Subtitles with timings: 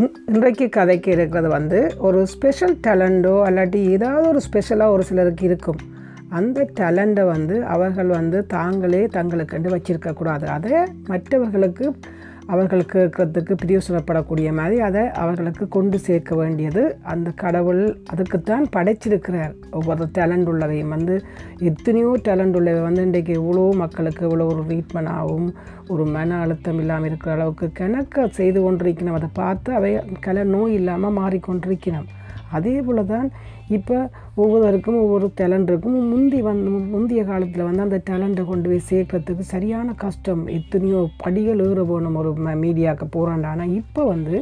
[0.00, 5.80] இன்றைக்கு கதைக்கு இருக்கிறது வந்து ஒரு ஸ்பெஷல் டேலண்டோ அல்லாட்டி ஏதாவது ஒரு ஸ்பெஷலாக ஒரு சிலருக்கு இருக்கும்.
[6.38, 10.46] அந்த டேலண்ட்டை வந்து அவர்கள் வந்து தாங்களே தங்களுக்கென்று வச்சிருக்கக்கூடாது.
[10.56, 10.72] அதை
[11.06, 11.86] மற்றவர்களுக்கு
[12.52, 16.82] அவர்கள் கேட்கறதுக்கு பிரயோசனப்படக்கூடிய மாதிரி அதை அவர்களுக்கு கொண்டு சேர்க்க வேண்டியது.
[17.12, 17.82] அந்த கடவுள்
[18.12, 19.54] அதுக்குத்தான் படைச்சிருக்கிறார்.
[19.70, 21.16] ஒவ்வொரு டேலண்ட் உள்ளவையும் வந்து
[21.70, 25.48] எத்தனையோ டேலண்ட் உள்ளவை வந்து இன்றைக்கு இவ்வளோ மக்களுக்கு இவ்வளோ ஒரு ட்ரீட்மெண்ட் ஆகும்
[25.88, 31.16] ஒரு மன அழுத்தம் இல்லாமல் இருக்கிற அளவுக்கு கணக்க செய்து கொண்டிருக்கணும் அதை பார்த்து அவை கலை நோய் இல்லாமல்
[31.20, 32.08] மாறிக்கொண்டிருக்கணும்
[32.58, 33.26] அதே போல தான்
[33.76, 33.96] இப்போ
[34.42, 35.98] ஒவ்வொருவருக்கும் ஒவ்வொரு டேலண்ட் இருக்கும்.
[36.12, 40.42] முந்தி வந்து முந்தைய காலத்தில் வந்து அந்த டேலண்ட்டை கொண்டு போய் சேர்க்கறதுக்கு சரியான கஷ்டம்.
[40.58, 42.32] எத்தனையோ படிகள் ஏற போகணும் ஒரு
[42.64, 44.36] மீடியாவுக்கு போகிறாண்டா ஆனால் இப்போ வந்து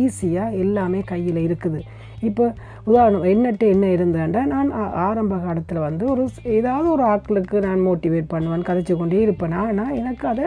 [0.00, 1.80] ஈஸியாக எல்லாமே கையில் இருக்குது.
[2.28, 2.44] இப்போ
[2.90, 4.70] உதாரணம் என்னட்டு என்ன இருந்தேன்டா நான்
[5.08, 6.22] ஆரம்ப காலத்தில் வந்து ஒரு
[6.58, 9.54] ஏதாவது ஒரு ஆட்களுக்கு நான் மோட்டிவேட் பண்ணுவேன் கதைச்சு கொண்டே இருப்பேன்.
[9.64, 10.46] ஆனால் எனக்கு அதை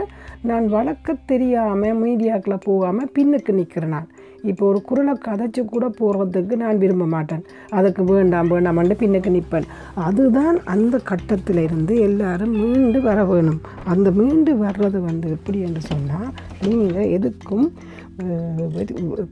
[0.49, 4.09] நான் வளர்க்க தெரியாமல் மீடியாக்களை போகாமல் பின்னுக்கு நிற்கிறேன் நான்.
[4.49, 7.43] இப்போ ஒரு குரலை கதைச்சு கூட போகிறதுக்கு நான் விரும்ப மாட்டேன்.
[7.77, 9.67] அதுக்கு வேண்டாம் வேண்டாம்னு பின்னுக்கு நிற்பேன்
[10.07, 13.61] அதுதான் அந்த கட்டத்தில் இருந்து எல்லாரும் மீண்டு வர வேணும்.
[13.93, 16.29] அந்த மீண்டு வர்றது வந்து எப்படி என்று சொன்னால்
[16.67, 17.67] நீங்கள் எதுக்கும்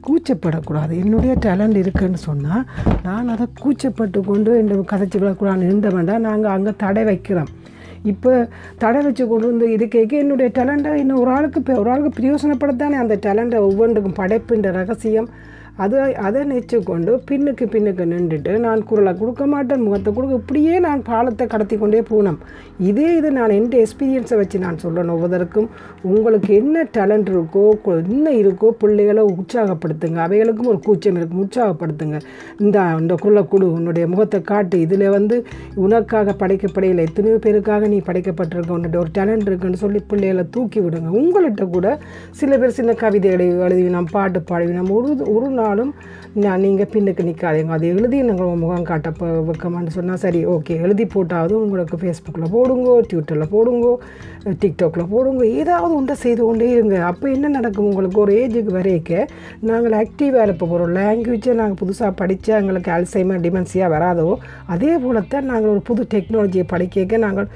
[0.06, 0.92] கூச்சப்படக்கூடாது.
[1.02, 2.64] என்னுடைய டேலண்ட் இருக்குன்னு சொன்னால்
[3.06, 7.50] நான் அதை கூச்சப்பட்டு கொண்டு இந்த கதைச்சி விடக்கூடாதுன்னு இருந்த வேண்டாம் நாங்கள் அங்கே தடை வைக்கிறோம்.
[8.10, 8.32] இப்போ
[8.82, 13.16] தடை வச்சு கொண்டு வந்து இது கேட்க என்னுடைய டேலண்ட்டை இன்னும் ஒரு ஆளுக்கு ஒரு ஆளுக்கு பிரயோசனப்படத்தானே அந்த
[13.26, 15.28] டேலண்ட்டை ஒவ்வொன்றுக்கும் படைப்புன்ற ரகசியம்.
[15.82, 21.44] அதை அதை நெச்சுக்கொண்டு பின்னுக்கு பின்னுக்கு நின்றுட்டு நான் குரலை கொடுக்க மாட்டேன் முகத்தை கொடுக்க இப்படியே நான் பாலத்தை
[21.46, 22.38] கடத்தி கொண்டே போனோம்.
[22.90, 25.68] இதே இது நான் எந்த எக்ஸ்பீரியன்ஸை வச்சு நான் சொல்லணும் ஒவ்வொருத்தருக்கும்.
[26.12, 27.64] உங்களுக்கு என்ன டேலண்ட் இருக்கோ
[28.14, 30.18] என்ன இருக்கோ பிள்ளைகளை உற்சாகப்படுத்துங்க.
[30.26, 32.20] அவைகளுக்கும் ஒரு கூச்சம் இருக்கும் உற்சாகப்படுத்துங்க.
[32.58, 34.78] இந்த இந்த குரலை கொடு உன்னுடைய முகத்தை காட்டு.
[34.86, 35.38] இதில் வந்து
[35.86, 41.10] உனக்காக படைக்கப்படையில் எத்தனையோ பேருக்காக நீ படைக்கப்பட்டிருக்க உன்னுடைய ஒரு டேலண்ட் இருக்குன்னு சொல்லி பிள்ளைகளை தூக்கி விடுங்க.
[41.22, 41.88] உங்கள்கிட்ட கூட
[42.40, 45.92] சில பேர் சின்ன கவிதை எழுதி எழுதி பாட்டு பாடுவி ஒரு ஒரு ஒரு சொன்னாலும்
[46.42, 49.08] நான் நீங்கள் பின்னுக்கு நிற்காதீங்க அதை எழுதி நாங்கள் முகம் காட்ட
[49.48, 50.74] வைக்கமான்னு சொன்னால் சரி ஓகே.
[50.84, 53.92] எழுதி போட்டாவது உங்களுக்கு ஃபேஸ்புக்கில் போடுங்கோ ட்விட்டரில் போடுங்கோ
[54.62, 56.96] டிக்டாக்ல போடுங்க ஏதாவது ஒன்றை செய்து கொண்டே இருங்க.
[57.10, 57.88] அப்போ என்ன நடக்கும்?
[57.90, 59.12] உங்களுக்கு ஒரு ஏஜுக்கு வரைக்க
[59.70, 64.28] நாங்கள் ஆக்டிவாக இருப்ப போகிறோம் லாங்குவேஜை நாங்கள் புதுசாக படித்தா எங்களுக்கு அல்சைமர் டிமென்சியாக வராதோ
[64.74, 67.48] அதே போலத்தான் நாங்கள் ஒரு புது டெக்னாலஜியை படிக்க நாங்கள்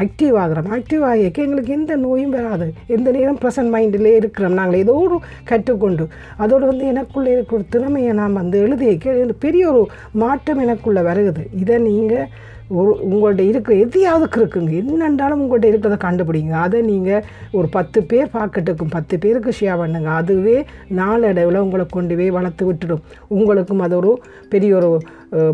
[0.00, 2.66] ஆக்டிவ் ஆகிறோம் ஆக்டிவ் ஆகிக்க எங்களுக்கு எந்த நோயும் வராது.
[2.96, 4.58] எந்த நேரம் ப்ரெசன்ட் மைண்டிலே இருக்கிறோம்.
[4.60, 5.16] நாங்கள் ஏதோ ஒரு
[5.50, 6.04] கற்றுக்கொண்டு
[6.42, 12.28] அதோடு வந்து எனக்குள்ளே இருக்கிற திறமையை நாம் வந்து எழுதிக்க பெரிய ஒரு மாற்றம் எனக்குள்ளே வருகுது இதை நீங்கள்
[12.78, 16.54] ஒரு உங்கள்கிட்ட இருக்கிற எதையாவது இருக்குங்க என்னென்றாலும் உங்கள்கிட்ட இருக்கிறத கண்டுபிடிங்க.
[16.66, 17.24] அதை நீங்கள்
[17.58, 20.10] ஒரு பத்து பேர் பார்க்கட்டுக்கும் பத்து பேருக்கு ஷேர் பண்ணுங்க.
[20.20, 20.56] அதுவே
[21.00, 23.04] நாளடைவில் உங்களை கொண்டு போய் வளர்த்து விட்டுடும்.
[23.38, 24.14] உங்களுக்கும் அது ஒரு
[24.54, 24.90] பெரிய ஒரு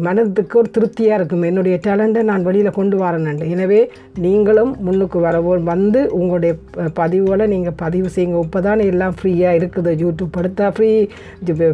[0.04, 3.78] மனதுக்கு ஒரு திருப்தியாக இருக்கும் என்னுடைய டேலண்ட்டை நான் வெளியில் கொண்டு வரேன்னு எனவே
[4.24, 6.52] நீங்களும் முன்னுக்கு வரவோ வந்து உங்களுடைய
[6.98, 8.42] பதிவுகளை நீங்கள் பதிவு செய்யுங்க.
[8.46, 9.92] இப்போ தானே எல்லாம் ஃப்ரீயாக இருக்குது.
[10.02, 10.90] யூடியூப் எடுத்தால் ஃப்ரீ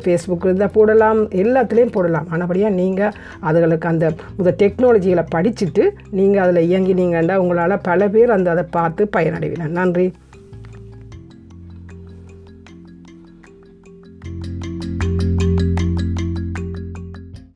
[0.04, 1.22] ஃபேஸ்புக் இருந்தால் போடலாம்.
[1.44, 2.28] எல்லாத்துலேயும் போடலாம்.
[2.36, 3.16] ஆனபடியாக நீங்கள்
[3.48, 5.84] அதுகளுக்கு அந்த முத டெக்னாலஜிகளை படிச்சுட்டு
[6.18, 10.06] நீங்கள் அதில் இயங்கினீங்கன்னா உங்களால் பல பேர் அந்த அதை பார்த்து பயனடைவினர் நன்றி.